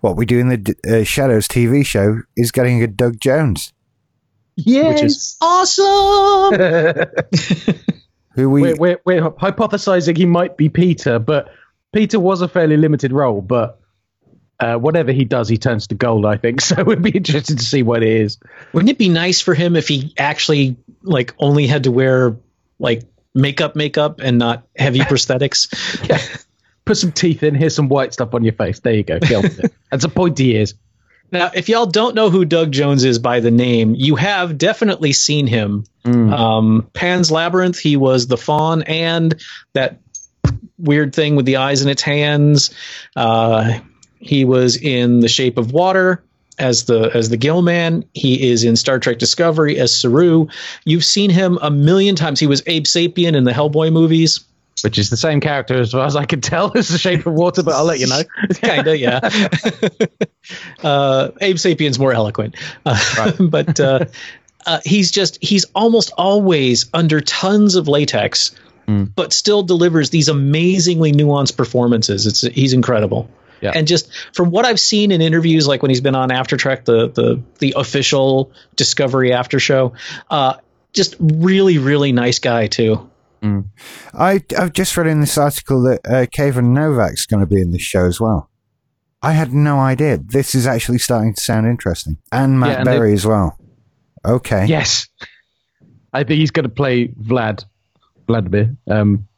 what 0.00 0.16
we 0.16 0.26
do 0.26 0.38
in 0.38 0.48
the 0.48 0.74
uh, 0.88 1.04
Shadows 1.04 1.46
TV 1.46 1.84
show 1.84 2.22
is 2.36 2.50
getting 2.50 2.82
a 2.82 2.86
Doug 2.86 3.20
Jones, 3.20 3.72
Yes. 4.56 4.94
Which 4.94 5.02
is 5.04 5.36
awesome. 5.40 6.54
who 8.34 8.50
we 8.50 8.62
we're, 8.62 8.76
we're, 8.76 9.00
we're 9.04 9.30
hypothesizing 9.30 10.16
he 10.16 10.26
might 10.26 10.56
be 10.56 10.68
Peter, 10.68 11.18
but 11.18 11.48
Peter 11.92 12.20
was 12.20 12.42
a 12.42 12.48
fairly 12.48 12.76
limited 12.76 13.12
role, 13.12 13.40
but 13.40 13.80
uh, 14.58 14.76
whatever 14.76 15.12
he 15.12 15.24
does, 15.24 15.48
he 15.48 15.56
turns 15.56 15.86
to 15.88 15.94
gold, 15.94 16.26
I 16.26 16.36
think. 16.36 16.60
So 16.70 16.82
we'd 16.84 17.02
be 17.02 17.10
interested 17.10 17.58
to 17.58 17.64
see 17.64 17.82
what 17.82 18.02
it 18.02 18.10
is. 18.10 18.38
Wouldn't 18.72 18.90
it 18.90 18.98
be 18.98 19.08
nice 19.08 19.40
for 19.40 19.54
him 19.54 19.76
if 19.76 19.88
he 19.88 20.14
actually 20.18 20.76
like 21.02 21.34
only 21.38 21.66
had 21.66 21.84
to 21.84 21.90
wear 21.90 22.36
like 22.78 23.04
makeup, 23.34 23.76
makeup, 23.76 24.20
and 24.20 24.38
not 24.38 24.66
heavy 24.76 24.98
prosthetics? 25.00 26.44
Put 26.90 26.96
some 26.96 27.12
teeth 27.12 27.44
in, 27.44 27.54
here's 27.54 27.76
some 27.76 27.88
white 27.88 28.12
stuff 28.12 28.34
on 28.34 28.42
your 28.42 28.52
face. 28.52 28.80
There 28.80 28.92
you 28.92 29.04
go. 29.04 29.20
Get 29.20 29.36
on 29.36 29.42
with 29.42 29.60
it. 29.60 29.72
That's 29.92 30.02
a 30.02 30.08
pointy 30.08 30.56
ears. 30.56 30.74
Now, 31.30 31.52
if 31.54 31.68
y'all 31.68 31.86
don't 31.86 32.16
know 32.16 32.30
who 32.30 32.44
Doug 32.44 32.72
Jones 32.72 33.04
is 33.04 33.20
by 33.20 33.38
the 33.38 33.52
name, 33.52 33.94
you 33.96 34.16
have 34.16 34.58
definitely 34.58 35.12
seen 35.12 35.46
him. 35.46 35.84
Um, 36.04 36.90
Pan's 36.92 37.30
Labyrinth, 37.30 37.78
he 37.78 37.96
was 37.96 38.26
the 38.26 38.36
faun 38.36 38.82
and 38.82 39.40
that 39.72 40.00
weird 40.78 41.14
thing 41.14 41.36
with 41.36 41.46
the 41.46 41.58
eyes 41.58 41.80
in 41.82 41.88
its 41.88 42.02
hands. 42.02 42.74
Uh, 43.14 43.78
he 44.18 44.44
was 44.44 44.76
in 44.76 45.20
The 45.20 45.28
Shape 45.28 45.58
of 45.58 45.70
Water 45.70 46.24
as 46.58 46.86
the 46.86 47.08
as 47.14 47.28
the 47.28 47.36
Gill 47.36 47.62
Man. 47.62 48.04
He 48.14 48.50
is 48.50 48.64
in 48.64 48.74
Star 48.74 48.98
Trek 48.98 49.18
Discovery 49.20 49.78
as 49.78 49.96
Saru. 49.96 50.48
You've 50.84 51.04
seen 51.04 51.30
him 51.30 51.56
a 51.62 51.70
million 51.70 52.16
times. 52.16 52.40
He 52.40 52.48
was 52.48 52.64
Abe 52.66 52.82
Sapien 52.82 53.36
in 53.36 53.44
the 53.44 53.52
Hellboy 53.52 53.92
movies. 53.92 54.40
Which 54.82 54.98
is 54.98 55.10
the 55.10 55.16
same 55.16 55.40
character 55.40 55.80
as 55.80 55.92
far 55.92 56.06
as 56.06 56.16
I 56.16 56.24
can 56.24 56.40
tell 56.40 56.72
as 56.76 56.88
the 56.88 56.98
shape 56.98 57.26
of 57.26 57.32
water, 57.32 57.62
but 57.62 57.74
I'll 57.74 57.84
let 57.84 57.98
you 57.98 58.06
know. 58.06 58.22
Kinda, 58.54 58.96
yeah. 58.96 59.20
uh, 60.82 61.30
Abe 61.40 61.58
Sapien's 61.58 61.98
more 61.98 62.12
eloquent, 62.12 62.56
uh, 62.84 63.32
but 63.40 63.78
uh, 63.80 64.06
uh, 64.66 64.80
he's 64.84 65.10
just 65.10 65.42
he's 65.42 65.64
almost 65.74 66.12
always 66.16 66.86
under 66.92 67.20
tons 67.20 67.74
of 67.74 67.88
latex, 67.88 68.52
but 69.14 69.32
still 69.32 69.62
delivers 69.62 70.10
these 70.10 70.28
amazingly 70.28 71.12
nuanced 71.12 71.56
performances. 71.56 72.26
It's 72.26 72.40
he's 72.40 72.72
incredible. 72.72 73.30
Yeah. 73.60 73.72
And 73.74 73.86
just 73.86 74.10
from 74.34 74.50
what 74.50 74.64
I've 74.64 74.80
seen 74.80 75.12
in 75.12 75.20
interviews, 75.20 75.68
like 75.68 75.82
when 75.82 75.90
he's 75.90 76.00
been 76.00 76.14
on 76.14 76.30
After 76.30 76.56
Trek, 76.56 76.84
the 76.84 77.08
the 77.08 77.42
the 77.58 77.74
official 77.76 78.52
Discovery 78.76 79.32
After 79.32 79.60
Show, 79.60 79.94
uh, 80.30 80.54
just 80.92 81.16
really 81.20 81.78
really 81.78 82.12
nice 82.12 82.38
guy 82.38 82.66
too. 82.66 83.09
I 84.14 84.42
I've 84.58 84.72
just 84.72 84.96
read 84.96 85.06
in 85.06 85.20
this 85.20 85.38
article 85.38 85.82
that 85.82 86.00
uh, 86.06 86.26
Kayvan 86.26 86.72
Novak's 86.72 87.26
going 87.26 87.40
to 87.40 87.46
be 87.46 87.60
in 87.60 87.70
this 87.72 87.82
show 87.82 88.06
as 88.06 88.20
well. 88.20 88.50
I 89.22 89.32
had 89.32 89.52
no 89.52 89.78
idea. 89.78 90.18
This 90.18 90.54
is 90.54 90.66
actually 90.66 90.98
starting 90.98 91.34
to 91.34 91.40
sound 91.40 91.66
interesting, 91.66 92.18
and 92.32 92.58
Matt 92.58 92.70
Yeah, 92.70 92.76
and 92.76 92.84
Berry 92.84 93.12
as 93.12 93.26
well. 93.26 93.58
Okay, 94.24 94.66
Yes. 94.66 95.08
I 96.12 96.24
think 96.24 96.40
he's 96.40 96.50
going 96.50 96.64
to 96.64 96.74
play 96.74 97.08
Vlad, 97.08 97.64
Vladimir, 98.26 98.76
um, 98.88 99.28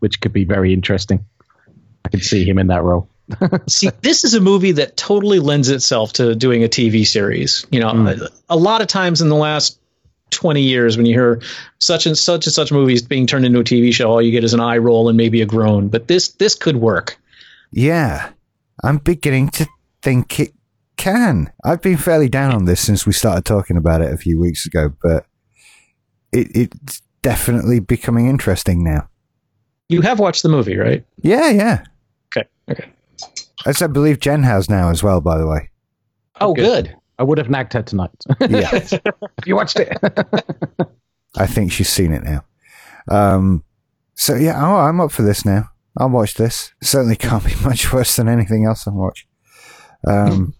which 0.00 0.20
could 0.20 0.32
be 0.32 0.44
very 0.44 0.72
interesting. 0.74 1.24
I 2.04 2.08
can 2.08 2.20
see 2.20 2.44
him 2.44 2.58
in 2.58 2.66
that 2.66 2.82
role. 2.82 3.08
See, 3.66 3.88
this 4.02 4.22
is 4.22 4.34
a 4.34 4.40
movie 4.40 4.72
that 4.72 4.96
totally 4.96 5.40
lends 5.40 5.68
itself 5.68 6.12
to 6.14 6.34
doing 6.34 6.62
a 6.62 6.68
TV 6.68 7.06
series. 7.06 7.66
You 7.70 7.80
know, 7.80 7.88
a, 7.88 8.28
a 8.50 8.56
lot 8.56 8.82
of 8.82 8.88
times 8.88 9.20
in 9.20 9.28
the 9.28 9.36
last 9.36 9.80
20 10.30 10.60
years, 10.60 10.96
when 10.96 11.06
you 11.06 11.14
hear 11.14 11.40
such 11.78 12.06
and 12.06 12.16
such 12.18 12.46
and 12.46 12.52
such 12.52 12.72
movies 12.72 13.02
being 13.02 13.26
turned 13.26 13.44
into 13.46 13.60
a 13.60 13.64
TV 13.64 13.92
show, 13.92 14.10
all 14.10 14.20
you 14.22 14.30
get 14.32 14.44
is 14.44 14.52
an 14.54 14.60
eye 14.60 14.76
roll 14.78 15.08
and 15.08 15.16
maybe 15.16 15.40
a 15.40 15.46
groan. 15.46 15.88
But 15.88 16.08
this 16.08 16.28
this 16.28 16.54
could 16.54 16.76
work. 16.76 17.18
yeah, 17.72 18.30
I'm 18.84 18.98
beginning 18.98 19.48
to 19.50 19.66
think 20.02 20.38
it 20.40 20.52
can. 20.96 21.52
I've 21.64 21.82
been 21.82 21.96
fairly 21.96 22.28
down 22.28 22.52
on 22.54 22.64
this 22.64 22.80
since 22.80 23.06
we 23.06 23.12
started 23.12 23.44
talking 23.44 23.76
about 23.76 24.00
it 24.02 24.12
a 24.12 24.16
few 24.16 24.38
weeks 24.40 24.66
ago, 24.66 24.92
but 25.02 25.26
it, 26.32 26.48
it's 26.54 27.02
definitely 27.22 27.80
becoming 27.80 28.26
interesting 28.28 28.82
now. 28.84 29.08
You 29.88 30.00
have 30.02 30.18
watched 30.18 30.42
the 30.42 30.48
movie, 30.48 30.76
right? 30.76 31.04
Yeah, 31.22 31.48
yeah. 31.50 31.84
Okay. 32.36 32.48
Okay. 32.70 32.88
As 33.64 33.80
I 33.82 33.86
believe 33.86 34.18
Jen 34.20 34.42
has 34.42 34.68
now 34.68 34.90
as 34.90 35.02
well. 35.02 35.20
By 35.20 35.38
the 35.38 35.46
way, 35.46 35.70
Oh, 36.40 36.52
good. 36.54 36.86
good. 36.86 36.96
I 37.18 37.22
would 37.22 37.38
have 37.38 37.50
nagged 37.50 37.72
her 37.72 37.82
tonight. 37.82 38.10
yeah. 38.40 38.70
if 38.74 39.00
you 39.46 39.56
watched 39.56 39.78
it. 39.78 39.96
I 41.36 41.46
think 41.46 41.72
she's 41.72 41.88
seen 41.88 42.12
it 42.12 42.22
now. 42.22 42.44
Um, 43.08 43.64
so 44.14 44.34
yeah, 44.34 44.54
oh, 44.56 44.76
I'm 44.76 45.00
up 45.00 45.12
for 45.12 45.22
this 45.22 45.44
now. 45.44 45.70
I'll 45.98 46.10
watch 46.10 46.34
this. 46.34 46.72
Certainly 46.82 47.16
can't 47.16 47.44
be 47.44 47.54
much 47.64 47.92
worse 47.92 48.16
than 48.16 48.28
anything 48.28 48.66
else 48.66 48.86
I 48.86 48.90
watch. 48.90 49.26
Um, 50.06 50.54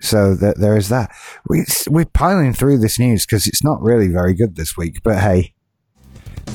so 0.00 0.34
that 0.36 0.58
there 0.58 0.76
is 0.76 0.88
that. 0.90 1.10
We 1.48 1.64
we're 1.88 2.04
piling 2.04 2.52
through 2.52 2.78
this 2.78 2.98
news 2.98 3.26
because 3.26 3.46
it's 3.46 3.64
not 3.64 3.82
really 3.82 4.08
very 4.08 4.34
good 4.34 4.56
this 4.56 4.76
week. 4.76 5.02
But 5.02 5.18
hey, 5.18 5.54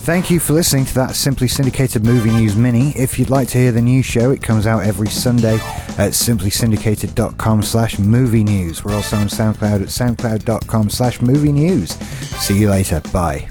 thank 0.02 0.32
you 0.32 0.40
for 0.40 0.54
listening 0.54 0.86
to 0.86 0.94
that 0.96 1.16
simply 1.16 1.48
syndicated 1.48 2.04
movie 2.04 2.32
news 2.32 2.56
mini. 2.56 2.90
If 2.98 3.20
you'd 3.20 3.30
like 3.30 3.48
to 3.50 3.58
hear 3.58 3.72
the 3.72 3.82
new 3.82 4.02
show, 4.02 4.32
it 4.32 4.42
comes 4.42 4.66
out 4.66 4.84
every 4.84 5.08
Sunday 5.08 5.56
at 5.98 6.14
simplysyndicated.com 6.14 7.62
slash 7.62 8.00
movie 8.00 8.44
news. 8.44 8.84
We're 8.84 8.96
also 8.96 9.18
on 9.18 9.28
SoundCloud 9.28 9.82
at 9.82 9.88
soundcloud.com 9.90 10.90
slash 10.90 11.22
movie 11.22 11.52
news. 11.52 11.92
See 12.40 12.60
you 12.60 12.70
later. 12.70 13.02
Bye. 13.14 13.48